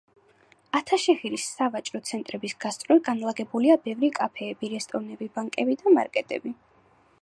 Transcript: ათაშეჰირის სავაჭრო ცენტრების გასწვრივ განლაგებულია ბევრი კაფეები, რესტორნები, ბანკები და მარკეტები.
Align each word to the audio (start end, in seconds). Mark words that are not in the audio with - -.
ათაშეჰირის 0.77 1.43
სავაჭრო 1.57 2.01
ცენტრების 2.11 2.57
გასწვრივ 2.65 3.03
განლაგებულია 3.11 3.79
ბევრი 3.87 4.13
კაფეები, 4.19 4.75
რესტორნები, 4.77 5.33
ბანკები 5.37 5.83
და 5.85 5.99
მარკეტები. 6.01 6.61